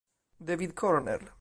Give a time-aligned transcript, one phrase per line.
[0.39, 1.29] David Cornell